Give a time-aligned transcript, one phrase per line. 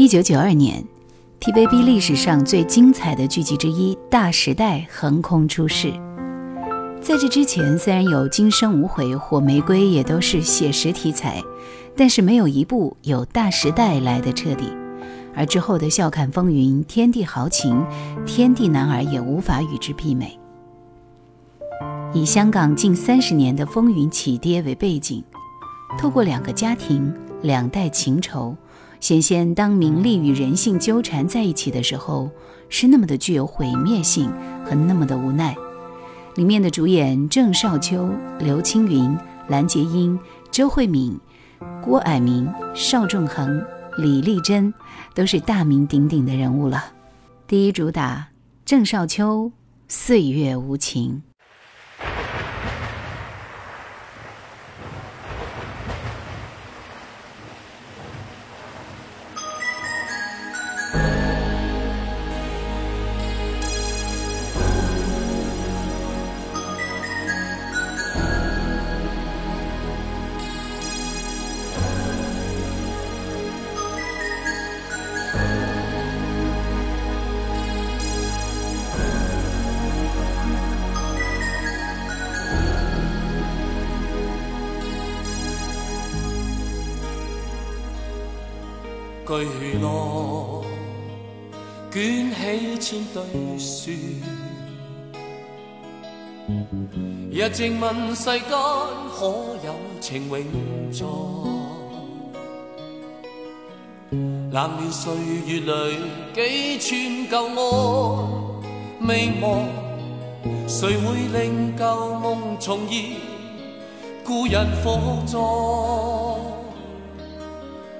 [0.00, 0.84] 一九九二年
[1.40, 5.92] ，TVB 历史上最精彩的剧集之一《大时代》横空出世。
[7.00, 11.42] 在这之前，虽然有《今生无悔》《火玫瑰》，也都是写实题材，
[11.96, 14.72] 但是没有一部有《大时代》来的彻底。
[15.34, 17.74] 而之后的《笑看风云》《天地豪情》
[18.24, 20.38] 《天地男儿》也无法与之媲美。
[22.14, 25.24] 以香港近三十年的风云起跌为背景，
[25.98, 27.12] 透过两个家庭、
[27.42, 28.56] 两代情仇，
[29.00, 32.30] 显现当名利与人性纠缠在一起的时候，
[32.68, 34.30] 是那么的具有毁灭性
[34.64, 35.56] 和那么的无奈。
[36.34, 39.16] 里面的主演郑少秋、刘青云、
[39.48, 40.18] 蓝洁瑛、
[40.50, 41.18] 周慧敏、
[41.82, 43.64] 郭蔼明、邵仲衡、
[43.96, 44.72] 李丽珍，
[45.14, 46.92] 都是大名鼎鼎的人物了。
[47.46, 48.28] 第一主打
[48.64, 49.50] 郑少秋，
[49.88, 51.22] 岁月无情。
[92.48, 93.22] 起千堆
[93.58, 93.92] 雪，
[97.30, 98.48] 日静问世间
[99.14, 99.26] 可
[99.64, 100.40] 有情永
[100.90, 101.04] 在？
[104.50, 105.12] 冷了岁
[105.46, 105.98] 月里
[106.34, 107.60] 几寸旧爱
[109.06, 109.68] 未忘，
[110.66, 113.16] 谁会令旧梦重现？
[114.24, 115.38] 故人火葬。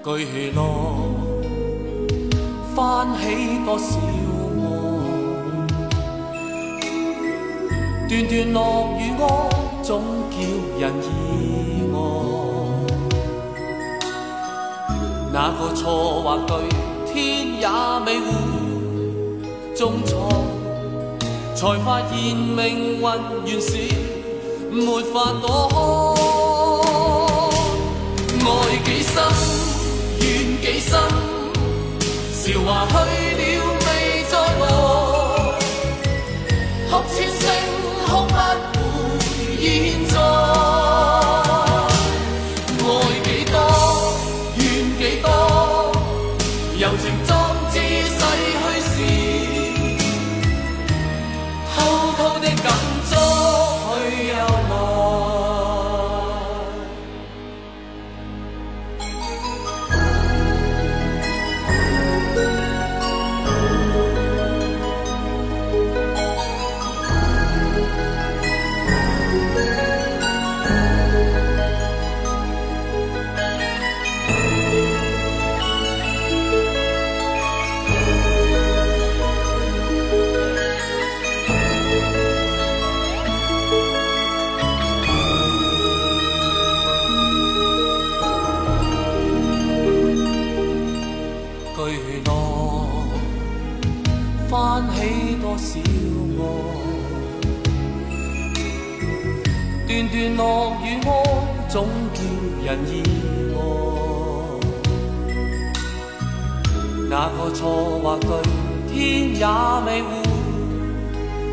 [0.05, 0.63] 巨浪
[2.75, 3.99] 翻起多少
[8.09, 9.27] 段段落雨歌
[9.83, 10.37] 总叫
[10.81, 11.97] 人意外。
[15.31, 16.51] 那个错或对，
[17.13, 17.69] 天也
[18.07, 18.27] 未会
[19.77, 20.31] 中错，
[21.55, 23.03] 才发现命运
[23.45, 23.77] 原是
[24.71, 25.47] 没法躲
[28.41, 28.51] 开，爱
[28.85, 29.13] 几深。
[30.21, 30.27] 怨
[30.63, 30.91] 几深？
[32.33, 32.93] 韶华去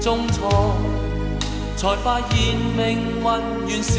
[0.06, 0.76] 中错，
[1.76, 2.80] 才发现命
[3.24, 3.26] 运
[3.68, 3.98] 原是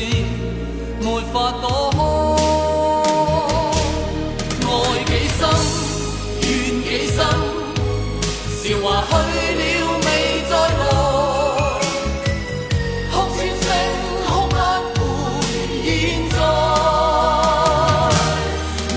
[1.03, 1.99] 没法躲开。
[4.69, 4.71] 爱
[5.03, 5.43] 几深，
[6.43, 6.49] 怨
[6.85, 7.19] 几深，
[8.63, 9.61] 韶华去了
[10.05, 10.09] 未
[10.49, 10.81] 再来，
[13.11, 13.67] 哭千声
[14.29, 14.31] 哭
[14.95, 14.99] 不
[15.43, 15.45] 回
[15.83, 15.85] 现
[16.31, 16.35] 在。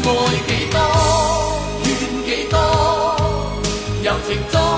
[0.05, 0.07] 爱
[0.45, 0.77] 几多，
[1.85, 1.87] 怨
[2.23, 2.53] 几多，
[4.03, 4.68] 柔情多。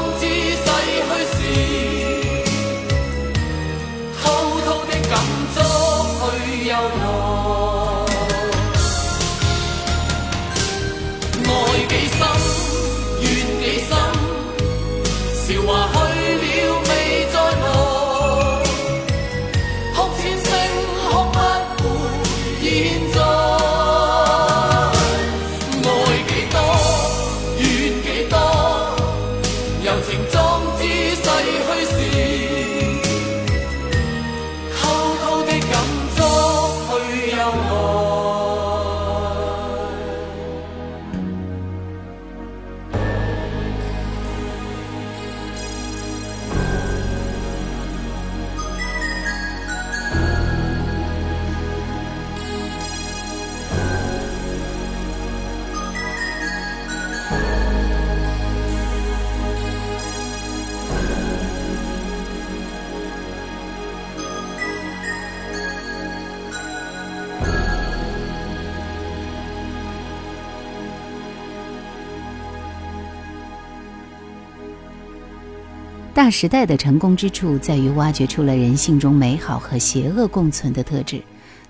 [76.21, 81.23] 大时代的成功之处在于挖掘出了人性中美好和邪恶共存的特质，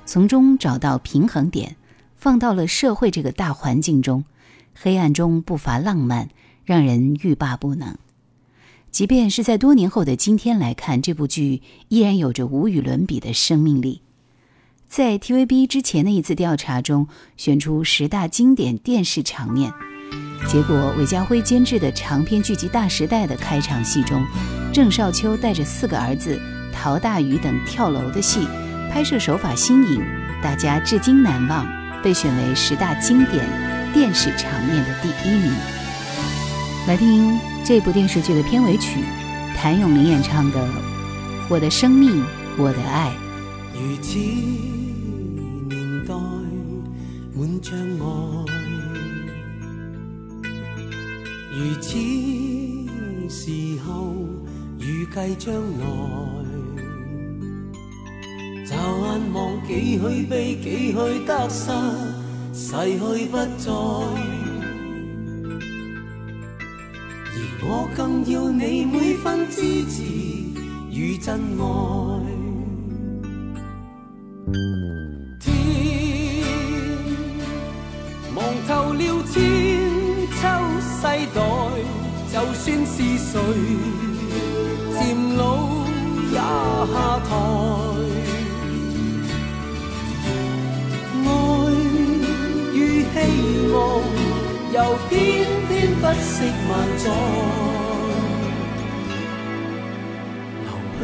[0.06, 1.78] 从中找到平衡点，
[2.18, 4.26] 放到了社会这个大环境中，
[4.76, 6.28] 黑暗中不乏浪漫，
[6.66, 7.98] 让人欲罢不能。
[8.92, 14.02] 即便是在多年后的今天来看，这部剧依然有着无与伦比的生命力。
[14.90, 17.08] 在 TVB 之前的一次调查中，
[17.38, 19.72] 选出十大经典电视场面。
[20.48, 24.26] 结果，韦家辉监制的长篇剧集《大时代》的开场戏中，
[24.74, 26.38] 郑少秋带着四个儿子
[26.74, 28.48] 陶大宇等跳楼的戏，
[28.92, 30.04] 拍摄手法新颖，
[30.42, 31.66] 大家至今难忘，
[32.04, 33.46] 被选为十大经典
[33.94, 35.54] 电视场面的第一名。
[36.88, 39.00] 来听这部电视剧的片尾曲，
[39.56, 40.60] 谭咏麟演唱的
[41.48, 42.24] 《我的生命，
[42.58, 43.10] 我的爱》。
[43.80, 44.18] 如此
[45.70, 46.14] 年代
[47.34, 48.61] 满障碍。
[51.54, 51.98] 如此
[53.30, 53.52] 时
[53.86, 54.16] 候
[54.80, 55.86] 预计将来，
[58.66, 60.96] 乍眼望几许悲，几许
[61.26, 61.70] 得失，
[62.54, 63.70] 逝去不再。
[67.34, 70.04] 而我更要你每分支持
[70.90, 71.64] 与真爱。
[75.42, 75.46] 天
[78.34, 79.71] 望透了天。
[81.02, 81.42] 世代，
[82.32, 83.34] 就算是谁
[84.94, 85.02] 渐
[85.36, 85.42] 老
[86.30, 86.94] 也下
[87.28, 87.30] 台。
[91.24, 91.26] 爱
[92.72, 93.16] 与希
[93.74, 93.76] 望，
[94.72, 94.78] 又
[95.10, 95.12] 偏
[95.68, 96.34] 偏不惜
[96.70, 97.04] 万载。
[101.00, 101.04] 留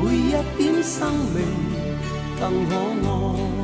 [0.00, 0.96] 每一点生
[1.34, 1.36] 命
[2.40, 2.72] 更可
[3.04, 3.63] 爱。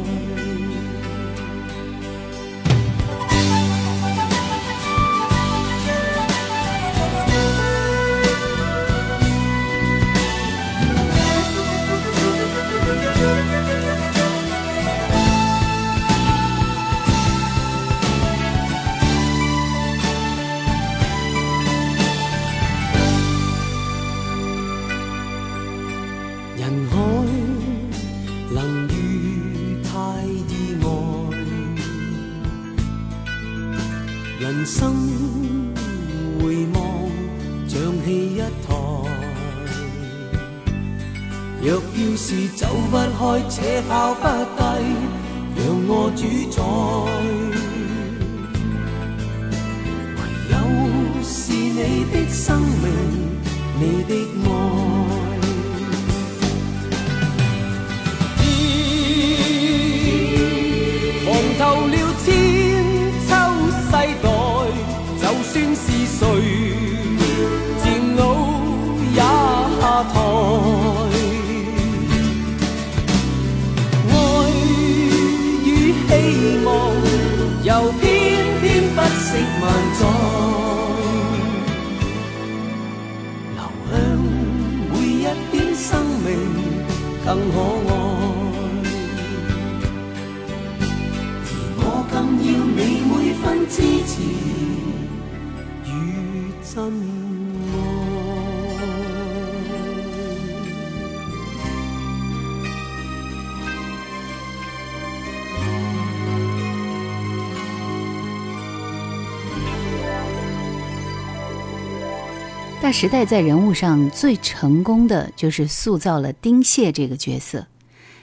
[112.93, 117.67] 时代在人物上最成功的就是塑造了丁蟹这个角色，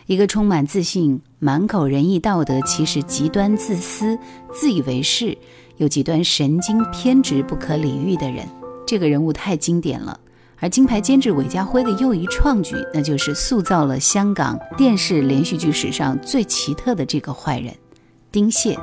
[0.06, 4.18] 一个充满自信、满口仁义道德，其实极端自私、
[4.54, 5.38] 自以为是，
[5.78, 8.46] 又极端神经偏执、不可理喻的人。
[8.86, 10.20] 这个人物太经典了。
[10.60, 17.74] 而金牌监制韦家辉的又一创举，那就是塑造了香港电视连续剧史上最奇特的这个坏人——
[18.32, 18.78] 丁蟹。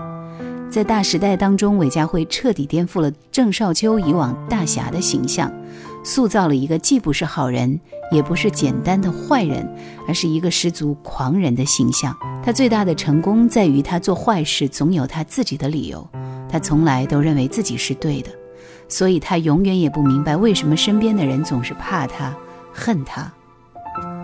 [0.75, 5.49] 在大时代当中，韦家辉彻底颠覆了郑少秋以往大侠的形象，
[6.03, 7.79] 塑造了一个既不是好人，
[8.11, 9.73] 也不是简单的坏人，
[10.09, 12.13] 而是一个十足狂人的形象。
[12.43, 16.05] 他最大的成功在于他做坏事总有他自己的理由，
[16.51, 18.31] 他从来都认为自己是对的，
[18.89, 22.35] 所以他永远也不明白为什么身边的人总是怕他、
[22.73, 23.33] 恨他。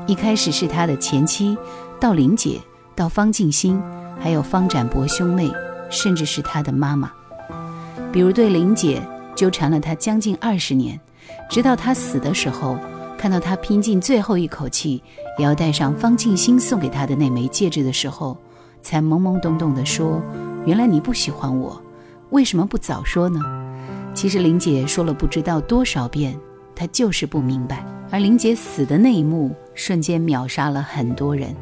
[0.08, 1.56] 一开始是他的前妻，
[2.00, 2.60] 到玲姐，
[2.96, 3.80] 到方静心，
[4.18, 5.48] 还有方展博兄妹。
[5.90, 7.12] 甚至是他的妈妈，
[8.12, 9.02] 比如对林姐
[9.34, 10.98] 纠缠了他将近二十年，
[11.50, 12.78] 直到他死的时候，
[13.18, 15.02] 看到他拼尽最后一口气，
[15.36, 18.38] 也要戴上方静心送给他的那枚戒指的时候，
[18.80, 20.22] 才懵懵懂懂地说
[20.64, 21.80] ：“原来你不喜欢我，
[22.30, 23.40] 为什么不早说呢？”
[24.14, 26.36] 其实林姐说了不知道多少遍，
[26.74, 27.84] 他就是不明白。
[28.10, 31.54] 而林姐死的那一幕，瞬间秒杀了很多人，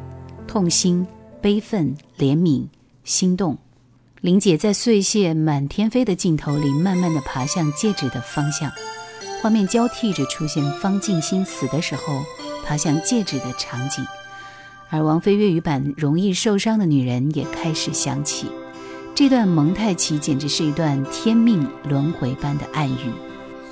[0.47, 1.05] 痛心、
[1.39, 2.65] 悲愤、怜悯、
[3.03, 3.55] 心动。
[4.21, 8.69] 林姐在碎屑满天飞的镜头里，慢慢的爬向戒指的方向，
[9.41, 12.21] 画面交替着出现方静心死的时候
[12.65, 14.05] 爬向戒指的场景，
[14.89, 18.47] 而王菲粤语版《容易受伤的女人》也开始响起。
[19.15, 23.13] 这段蒙太奇简直是一段天命轮回般的暗语。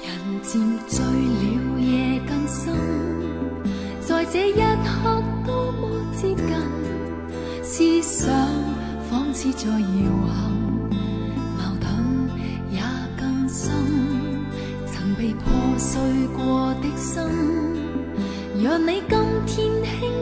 [0.01, 2.73] 人渐醉了，夜更深，
[3.99, 8.56] 在这一刻多么接近，思想
[9.53, 9.77] 在摇
[10.27, 10.37] 撼，
[11.57, 11.85] 矛盾
[12.71, 12.79] 也
[13.19, 13.71] 更深。
[14.87, 15.43] 曾被破
[15.77, 15.99] 碎
[16.35, 17.21] 过的心，
[18.63, 19.57] 让你今天轻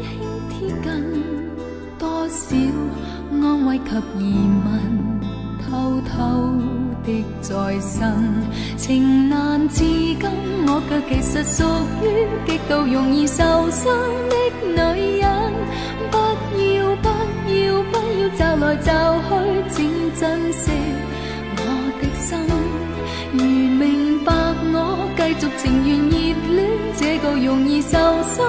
[0.04, 0.10] 轻
[0.50, 1.24] 贴近，
[1.98, 2.56] 多少
[3.32, 3.90] 安慰及
[4.20, 4.22] 疑
[4.66, 5.20] 问，
[5.66, 6.16] 偷偷。
[7.06, 8.12] 的在身，
[8.78, 10.20] 情难自禁，
[10.66, 11.64] 我却其实属
[12.02, 12.04] 于
[12.48, 13.94] 极度容易受伤
[14.28, 15.30] 的女人。
[18.30, 18.92] 走来骤
[19.28, 19.30] 去，
[19.70, 19.76] 请
[20.20, 20.72] 珍惜
[21.58, 21.60] 我
[22.02, 22.28] 的心。
[23.34, 24.34] 如明白
[24.74, 24.76] 我，
[25.18, 26.14] 继续情愿热
[26.56, 26.58] 恋
[26.98, 27.92] 这个容易受
[28.24, 28.46] 伤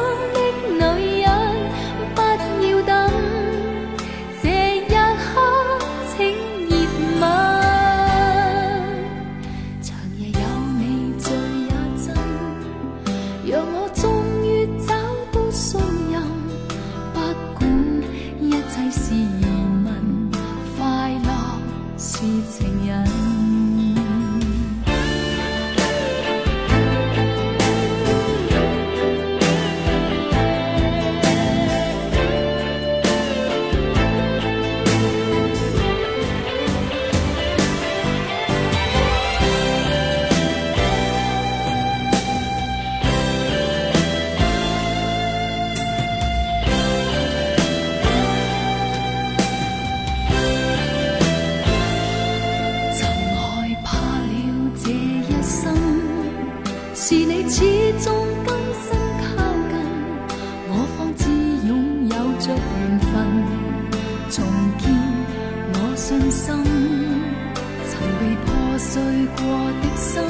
[66.06, 69.02] 信心，曾被破碎
[69.36, 69.42] 过
[69.82, 70.22] 的心，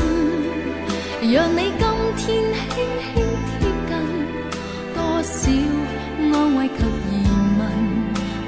[1.30, 1.84] 让你今
[2.16, 3.12] 天轻轻
[3.60, 3.92] 贴近，
[4.94, 5.36] 多少
[6.32, 6.80] 安慰及
[7.12, 7.12] 疑
[7.58, 7.60] 问，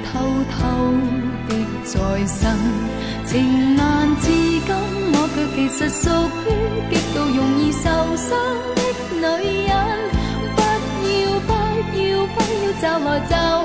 [0.05, 0.09] 偷
[0.49, 0.57] 偷
[1.47, 1.49] 的
[1.85, 1.93] 在
[2.25, 2.41] 生，
[3.27, 3.79] 情难
[4.15, 4.67] 自禁，
[5.13, 6.09] 我却其实属
[6.47, 6.49] 于
[6.89, 7.85] 极度容易受
[8.17, 8.27] 伤
[9.21, 9.71] 的女人，
[10.55, 10.57] 不
[11.05, 11.53] 要不
[11.93, 13.58] 要不要找来找。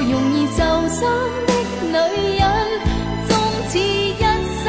[0.00, 1.00] 容易受伤
[1.46, 1.50] 的
[1.82, 1.92] 女
[2.38, 2.42] 人，
[3.28, 3.30] 终
[3.68, 3.80] 此一
[4.62, 4.66] 生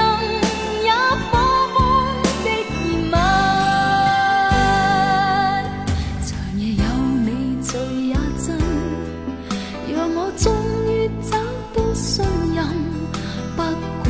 [0.84, 0.88] 也
[1.30, 1.32] 火
[1.76, 1.78] 般
[2.44, 2.82] 的热
[3.12, 3.14] 吻。
[6.26, 6.84] 长夜有
[7.26, 7.28] 你
[7.62, 7.70] 醉
[8.08, 8.10] 也
[8.46, 8.48] 真，
[9.94, 10.44] 让我终
[10.88, 10.90] 于
[11.30, 11.32] 找
[11.74, 12.10] 到信
[12.56, 12.58] 任。
[13.56, 13.60] 不
[14.04, 14.06] 管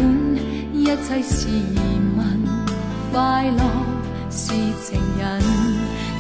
[0.74, 1.78] 一切是疑
[2.18, 2.20] 问，
[3.12, 3.16] 快
[3.52, 3.62] 乐
[4.30, 4.42] 是
[4.84, 5.24] 情人，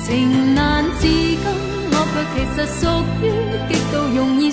[0.05, 0.07] 情
[0.55, 1.39] 难自禁，
[1.91, 2.81] 我却其实属
[3.21, 3.23] 于
[3.69, 4.43] 极度容易。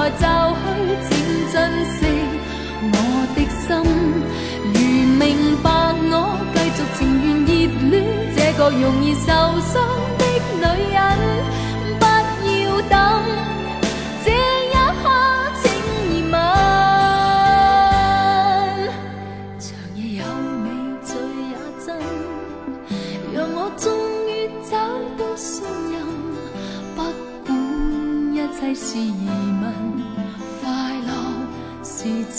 [0.00, 0.64] 来就去，
[1.04, 1.10] 请
[1.52, 1.54] 珍
[1.92, 1.98] 惜
[2.90, 2.94] 我
[3.36, 3.68] 的心。
[4.72, 4.76] 如
[5.20, 5.22] 明
[5.62, 5.68] 白
[6.10, 6.12] 我，
[6.54, 7.48] 继续情愿热
[7.90, 7.92] 恋
[8.34, 9.26] 这个容易受
[9.60, 9.76] 伤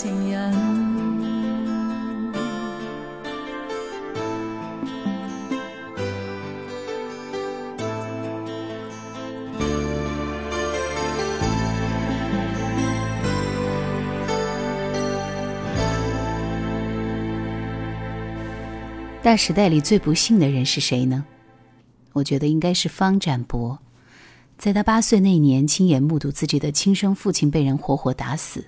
[0.02, 0.52] 情人。
[19.22, 21.24] 大时代里最不幸的人是谁呢？
[22.12, 23.78] 我觉得应该是方展博。
[24.58, 28.64] 在他八岁那年，亲眼目睹自己的亲生父亲被人活活打死。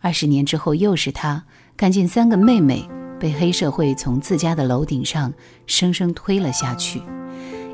[0.00, 1.44] 二十年之后，又是他
[1.76, 2.88] 看见三个妹妹
[3.18, 5.32] 被黑社会从自家的楼顶上
[5.66, 7.02] 生生推了下去。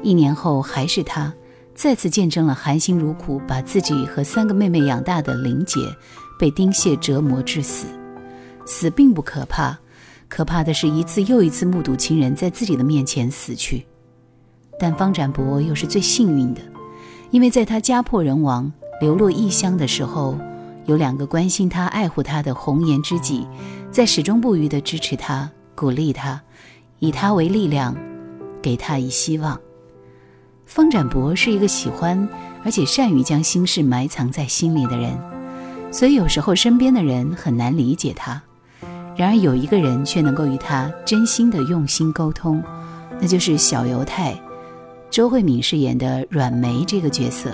[0.03, 1.33] 一年后，还是他
[1.75, 5.81] 再次见证了含辛茹苦把自己和三个妹妹养大的林姐
[6.39, 7.87] 被丁蟹折磨致死。
[8.65, 9.79] 死并不可怕，
[10.29, 13.85] 可怕的是一次又一次目睹亲人在自己的面前死去。
[14.79, 16.61] 但方展博又是最幸运的。
[17.31, 20.37] 因为在他家破人亡、流落异乡的时候，
[20.87, 23.47] 有两个关心他、爱护他的红颜知己，
[23.91, 26.41] 在始终不渝地支持他、鼓励他，
[26.99, 27.97] 以他为力量，
[28.61, 29.59] 给他以希望。
[30.67, 32.29] 方展博是一个喜欢
[32.65, 35.17] 而且善于将心事埋藏在心里的人，
[35.93, 38.43] 所以有时候身边的人很难理解他。
[39.15, 42.63] 然而有一个人却能够与他真心的用心沟通，
[43.21, 44.35] 那就是小犹太。
[45.11, 47.51] 周慧敏饰演的阮梅这个角色，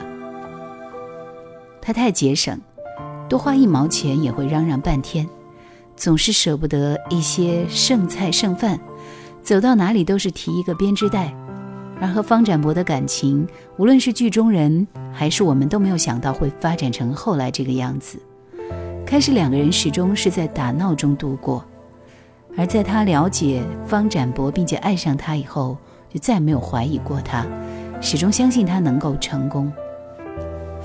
[1.82, 2.56] 她太节省，
[3.28, 5.28] 多花一毛钱也会嚷嚷半天，
[5.97, 8.78] 总是舍不得一些剩菜剩饭，
[9.42, 11.35] 走到哪里都是提一个编织袋。
[12.00, 18.18] 而和方展博的感情，无论是剧中人还是我们都没有想到会发展成后来这个样子。
[19.04, 21.64] 开始两个人始终是在打闹中度过，
[22.56, 25.76] 而在他了解方展博并且爱上他以后。
[26.11, 27.47] 就再没有怀疑过他，
[28.00, 29.70] 始终相信他能够成功。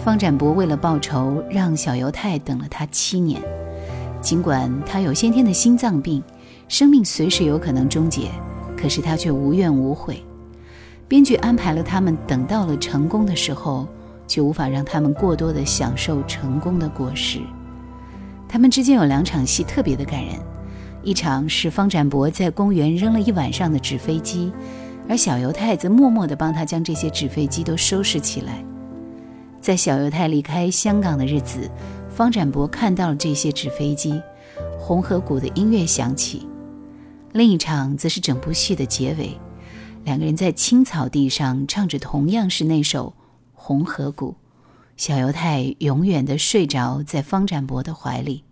[0.04, 3.42] 方展博为了报仇，让小犹太等了他七年。
[4.20, 6.22] 尽管他有先天的心脏病，
[6.68, 8.30] 生命随时有可能终结，
[8.76, 10.22] 可是他却无怨无悔。
[11.08, 13.88] 编剧安排了他们等到了成功的时候，
[14.28, 17.40] 却无法让他们过多的享受成功的果实。
[18.46, 20.36] 他们之间有两场戏特别的感人，
[21.02, 24.52] 一场是方展博在公园扔了一晚上的纸飞机。
[25.08, 28.64] 而小犹太则默默地帮他将这些纸飞机都收拾起来。
[29.64, 31.72] 在小犹太离开香港的日子，
[32.10, 34.22] 方展博看到了这些纸飞机，
[34.78, 36.46] 红河谷的音乐响起。
[37.32, 39.40] 另一场则是整部戏的结尾，
[40.04, 43.14] 两个人在青草地上唱着同样是那首
[43.54, 44.32] 《红河谷》，
[44.98, 48.44] 小犹太永远地睡着在方展博的怀里，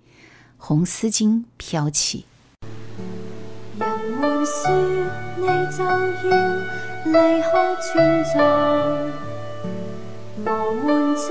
[0.56, 2.24] 红丝巾飘起。
[5.36, 5.45] 你
[5.76, 5.97] 就要
[7.06, 9.20] 离开存在，
[10.54, 11.30] 我们将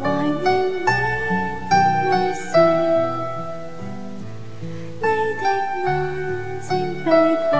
[0.00, 0.02] 怀
[0.42, 0.82] 念你
[1.70, 1.72] 的
[2.10, 2.50] 微笑，
[5.00, 5.06] 你
[5.38, 5.42] 的
[5.84, 5.86] 眼
[6.60, 6.70] 睛
[7.04, 7.06] 比
[7.52, 7.54] 太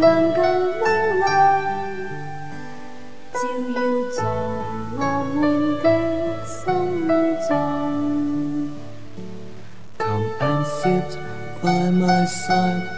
[0.00, 0.02] 阳
[0.34, 0.38] 更
[0.80, 0.82] 明
[1.18, 1.24] 亮，
[3.34, 3.36] 照
[3.74, 3.78] 耀
[4.16, 4.18] 在
[4.96, 5.00] 我
[5.34, 5.36] 们
[5.82, 5.86] 的
[6.46, 6.56] 心
[7.46, 7.50] 中。
[9.98, 11.08] Come and sit
[11.60, 12.97] by my side.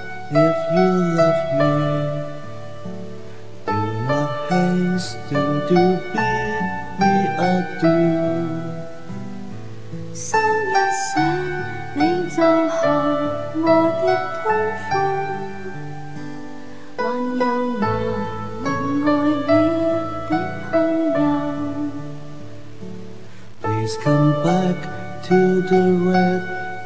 [24.43, 24.77] back
[25.23, 26.41] to the red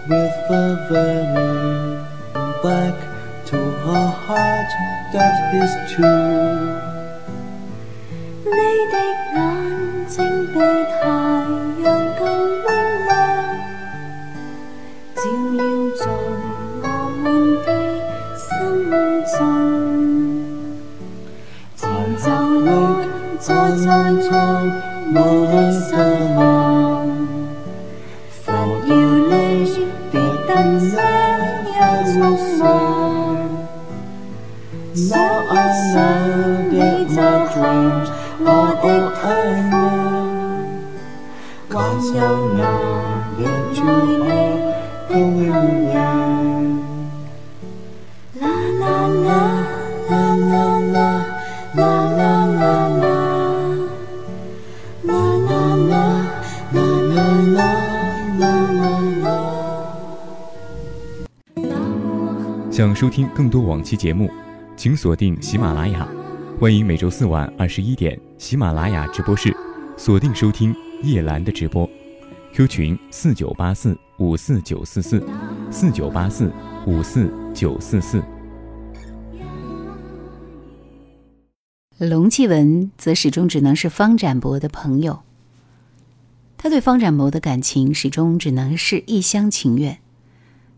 [0.08, 0.54] with a
[0.90, 1.98] very
[2.62, 2.98] black
[3.46, 4.72] to a heart
[5.14, 6.78] that is true。
[8.46, 8.58] 你
[8.92, 8.96] 的
[9.34, 9.38] 眼
[10.08, 10.16] 睛
[10.48, 11.02] 比太
[11.84, 12.22] 阳更
[12.64, 12.68] 明
[13.08, 13.10] 亮，
[15.16, 15.18] 照
[15.56, 15.60] 耀
[15.96, 16.02] 在
[16.82, 16.86] 我
[17.22, 17.24] 们
[17.66, 17.68] 的
[18.36, 18.46] 心
[19.26, 19.38] 中。
[21.76, 21.82] 前
[22.18, 22.26] 奏
[22.66, 22.68] 安
[23.40, 23.88] 在在
[24.30, 24.30] 在
[62.75, 64.29] 想收听更多往期节目。
[64.77, 66.09] 请锁定喜马拉雅，
[66.59, 69.57] 欢迎每周四晚二十一点喜马拉雅直播室
[69.97, 71.89] 锁定收听叶兰的直播。
[72.53, 75.25] Q 群四九八四五四九四四
[75.71, 76.53] 四九八四
[76.85, 78.21] 五四九四四。
[81.99, 85.21] 龙继文则始终只能是方展博的朋友，
[86.57, 90.01] 他对方展博的感情始终只能是一厢情愿。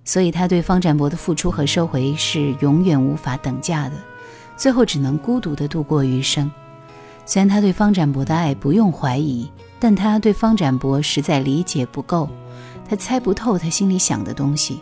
[0.06, 3.96] 所以他对方展博的付出和收回是永远无法等价的，
[4.56, 6.50] 最后只能孤独的度过余生。
[7.26, 12.30] 虽然他对方展博的爱不用怀疑，但他对方展博实在理解不够，
[12.88, 14.80] 他猜不透他心里想的东西，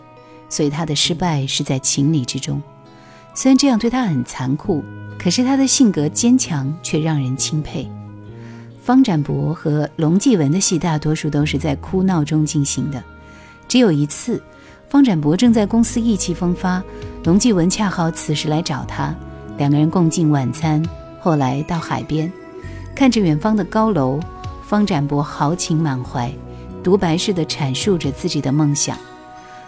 [0.51, 2.63] 所以他的失败是在情理之中。
[3.33, 4.85] 虽然这样对他很残酷，
[5.19, 7.91] 可是他的性格坚强却让人钦佩。
[8.83, 13.03] 方展博和龙继文的戏大多数都是在哭闹中进行的，
[13.67, 14.43] 只有一次。
[14.95, 16.81] 方展博正在公司意气风发，
[17.25, 19.13] 龙继文恰好此时来找他，
[19.59, 20.81] 两个人共进晚餐。
[21.19, 22.33] 后来到海边，
[22.95, 24.21] 看着远方的高楼，
[24.63, 26.33] 方展博豪情满怀，
[26.81, 28.97] 独白式的阐述着自己的梦想，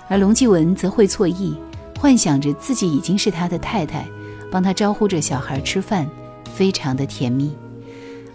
[0.07, 1.57] 而龙继文则会错意，
[1.99, 4.07] 幻想着自己已经是他的太太，
[4.49, 6.09] 帮他招呼着小孩吃饭，
[6.55, 7.53] 非常的甜蜜。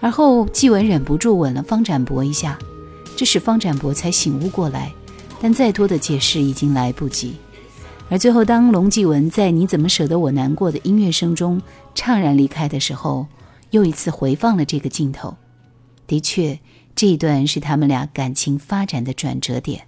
[0.01, 2.59] 而后继文忍不住吻了方展博一下，
[3.15, 4.91] 这使方展博才醒悟过来，
[5.41, 7.33] 但再多的解释已经来不及。
[8.09, 11.61] 而最后，当龙继文在《你怎么舍得我难过》的音乐声中
[11.95, 13.25] 怅然离开的时候，
[13.71, 15.35] 又一次回放了这个镜头。
[16.05, 16.59] 的确，
[16.93, 19.87] 这一段是他们俩感情发展的转折点。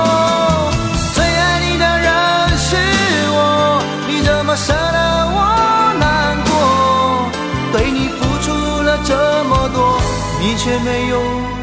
[10.43, 11.60] 你却没有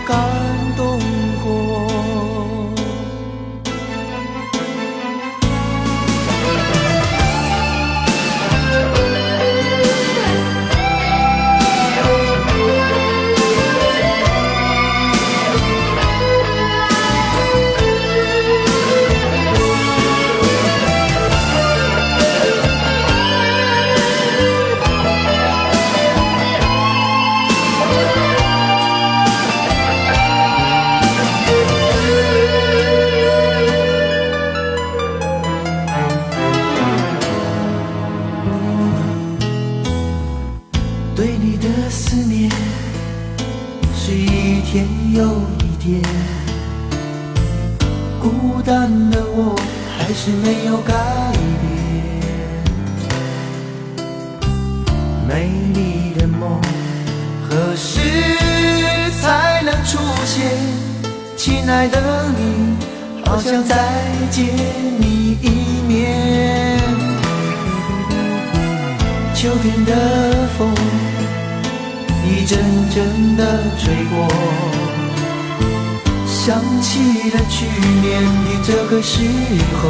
[79.68, 79.86] 以后，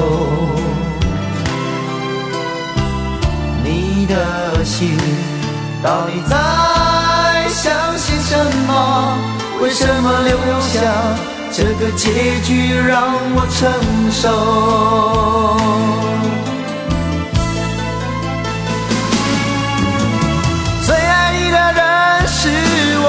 [3.63, 4.99] 你的心
[5.83, 6.37] 到底在
[7.49, 8.37] 想些什
[8.67, 8.73] 么？
[9.61, 10.81] 为什么留下
[11.53, 13.71] 这个结局让我承
[14.11, 14.23] 受？
[20.85, 21.83] 最爱你的人
[22.27, 22.49] 是
[23.03, 23.07] 我，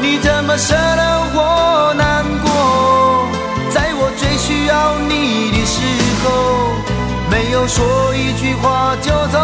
[0.00, 1.02] 你怎么舍得
[1.34, 2.46] 我难过？
[3.70, 5.55] 在我最需要你的。
[7.30, 9.38] 没有说一句话就走，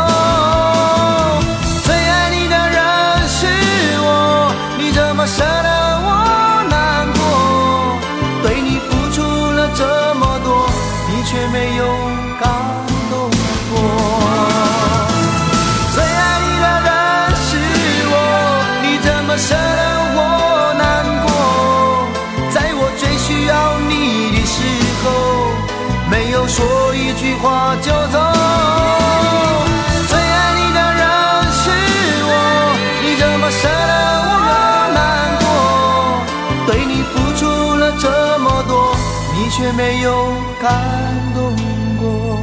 [39.62, 40.26] 却没有
[40.60, 41.54] 感动
[41.96, 42.42] 过。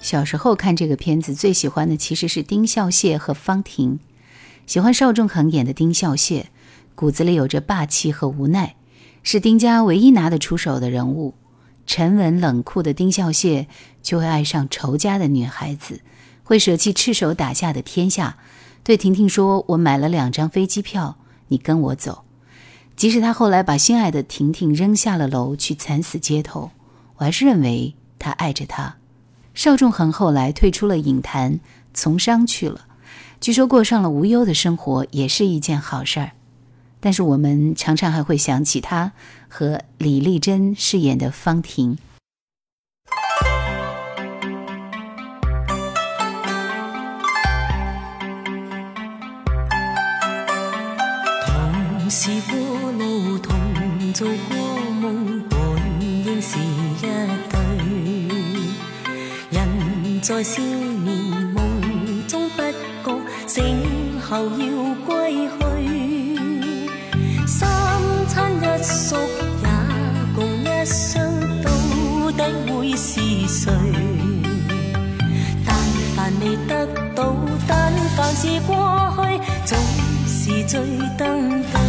[0.00, 4.00] 小时候看这个片子，最喜欢的其实是丁孝谢和方婷。
[4.66, 6.46] 喜欢邵仲恒演的丁孝谢，
[6.94, 8.76] 骨子里有着霸气和无奈，
[9.22, 11.34] 是丁家唯一拿得出手的人物。
[11.86, 13.68] 沉稳冷酷的丁孝谢
[14.00, 16.00] 就会爱上仇家的女孩子，
[16.42, 18.38] 会舍弃赤手打下的天下，
[18.88, 22.24] 对婷婷说：“我买了两张飞机票，你跟我走。”
[22.96, 26.70] 即使他后来把心爱的婷婷扔下了楼去惨死街头，
[27.18, 28.96] 我还是认为他爱着她。
[29.52, 31.60] 邵仲衡后来退出了影坛，
[31.92, 32.86] 从商去了，
[33.42, 36.30] 据说过上了无忧的生活，也是一件好事儿。
[36.98, 39.12] 但是我们常常还会想起他
[39.48, 41.98] 和李丽珍饰演的方婷。
[54.18, 54.56] 做过
[55.00, 55.56] 梦，本
[56.00, 57.00] 应是一
[57.48, 57.54] 对。
[59.48, 61.06] 人在少年
[61.54, 62.56] 梦中不
[63.04, 64.66] 觉，醒后要
[65.06, 66.36] 归去。
[67.46, 67.70] 三
[68.26, 69.14] 餐一宿
[69.62, 69.68] 也
[70.34, 71.22] 共一双，
[71.62, 71.70] 到
[72.32, 73.72] 底会是谁？
[75.64, 75.72] 但
[76.16, 77.36] 凡未得到，
[77.68, 78.74] 但凡是过
[79.14, 79.78] 去，总
[80.26, 80.80] 是最
[81.16, 81.87] 登对。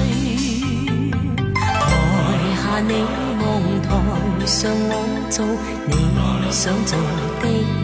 [2.82, 2.94] 你
[3.42, 4.94] 望，台上我
[5.30, 5.46] 做
[5.88, 6.98] 你想做
[7.42, 7.79] 的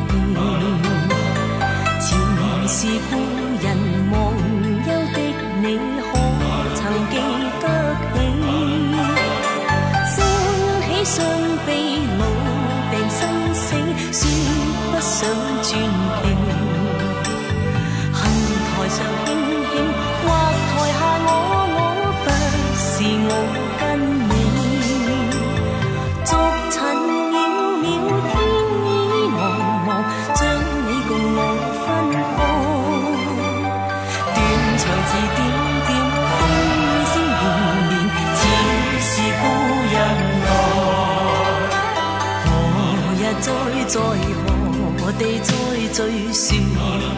[43.96, 45.50] 在何地再
[45.94, 45.98] 聚，
[46.34, 46.44] 说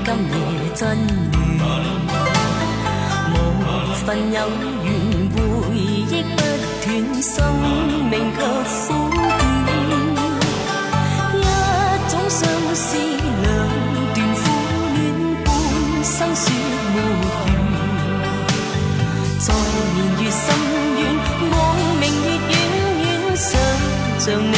[0.06, 0.38] 今夜
[0.76, 0.80] 真
[1.58, 1.66] 暖。
[3.34, 3.36] 无
[4.06, 4.38] 份有
[4.84, 4.88] 缘，
[5.34, 5.36] 回
[5.74, 6.38] 忆不
[6.84, 6.86] 断，
[7.24, 7.34] 生
[8.12, 8.78] 命却苦
[9.10, 9.20] 短。
[11.34, 11.44] 一
[12.12, 12.40] 种相
[12.76, 12.86] 思，
[13.42, 13.44] 两
[14.14, 14.40] 段苦
[14.94, 14.96] 恋，
[15.46, 15.48] 半
[16.04, 16.46] 生说
[16.94, 17.28] 没完。
[19.40, 19.46] 在
[19.96, 20.46] 年月深
[21.00, 21.00] 遠，
[21.50, 21.56] 望
[22.00, 22.54] 明月远
[23.02, 23.50] 远，想
[24.20, 24.57] 像你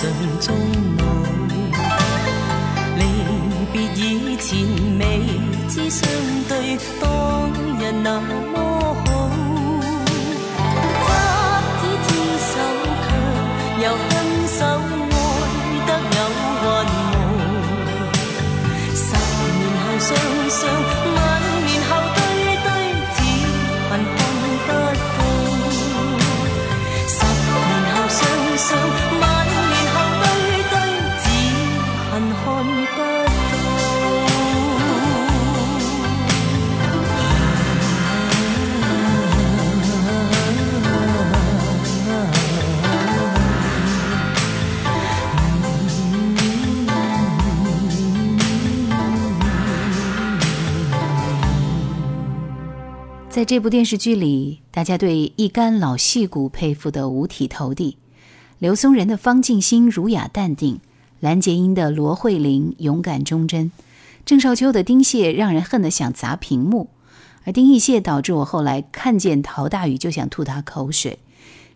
[0.00, 0.10] 尘
[0.40, 0.99] 中
[53.40, 57.96] 在这部电视剧里，大家对一干老戏骨佩服得五体投地。
[58.58, 60.78] 刘松仁的方静心儒雅淡定，
[61.20, 63.72] 蓝洁瑛的罗慧玲勇敢忠贞，
[64.26, 66.90] 郑少秋的丁蟹让人恨得想砸屏幕，
[67.44, 71.18] 而丁义蟹导致我后来看见陶大宇就想吐他口水，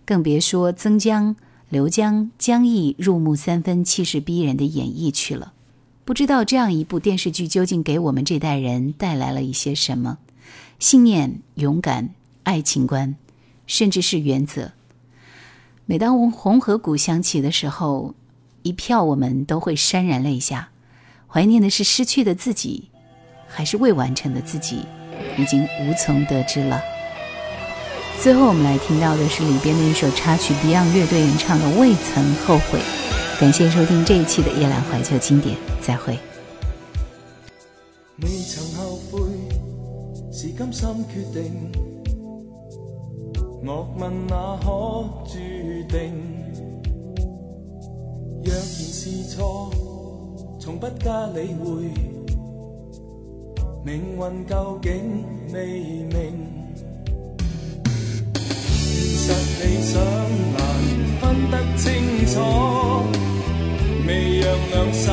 [0.05, 1.35] 更别说曾江、
[1.71, 5.55] 刘江、江毅入木三分、气势逼人的演绎去了。
[6.05, 10.19] 不知道这样一部电视剧究竟给我们这代人带来了一些什么
[10.79, 12.11] 信念、勇敢、
[12.43, 13.17] 爱情观，
[13.67, 14.73] 甚至是原则。
[15.87, 18.15] 每当红河谷响起的时候，
[18.63, 20.71] 一票我们都会潸然泪下。
[21.27, 22.91] 怀念的是失去的自己，
[23.49, 24.87] 还是未完成的自己，
[25.37, 26.81] 已经无从得知了。
[28.21, 32.79] 最后，我们来听到的是里边的一首插曲，Beyond 乐队演唱的《未曾后悔》。
[33.41, 36.19] 感谢收听这一期的夜蘭懷舊經典，再会。
[40.57, 41.43] 甘心決定。
[43.65, 44.67] 樂問那可
[45.27, 45.39] 注
[45.89, 46.13] 定？
[48.45, 49.71] 若然是錯，
[50.61, 51.91] 從不加理會。
[53.85, 56.13] 命運究竟未明，
[58.35, 58.85] 現
[59.21, 59.27] 實
[59.61, 59.93] 理想
[60.57, 60.61] 難
[61.21, 61.85] 分得清
[62.27, 62.35] 楚。
[64.07, 65.11] 未讓兩手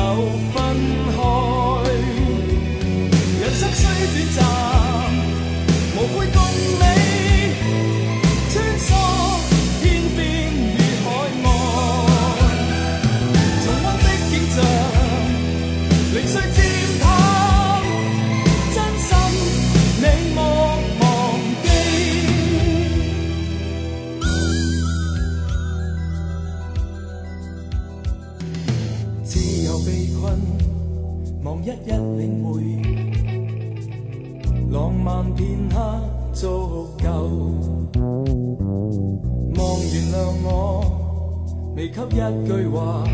[31.84, 32.52] 一一領會，
[34.70, 35.74] 浪漫片刻
[36.32, 37.04] 足夠。
[39.56, 40.14] 望原諒
[40.44, 40.48] 我，
[41.74, 43.04] 未給一句話，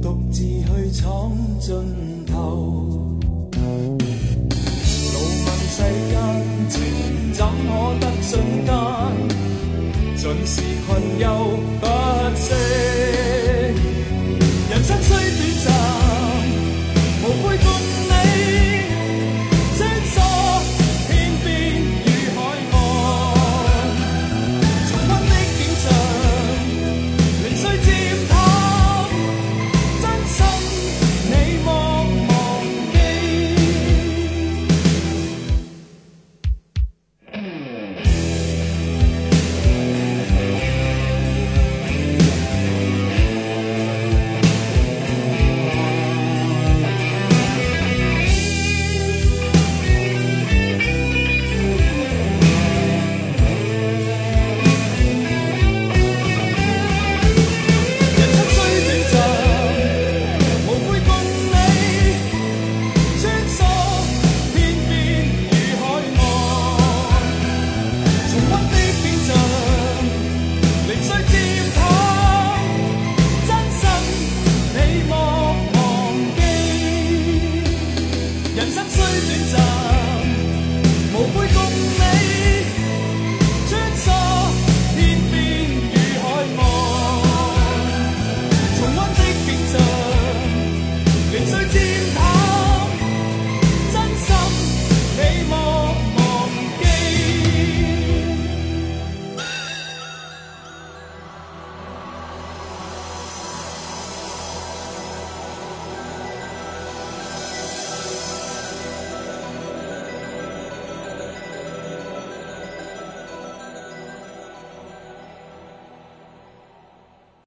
[0.00, 1.70] 獨自去闖盡
[2.26, 2.38] 頭。
[5.12, 5.76] 路問世
[6.08, 6.16] 間
[6.70, 6.76] 情
[7.34, 7.70] 怎可
[8.00, 8.32] 得瞬
[8.64, 8.72] 間？
[10.16, 10.88] 盡是困
[11.20, 11.22] 憂
[11.80, 11.84] 不
[12.36, 12.46] 息。
[14.70, 15.17] 人生。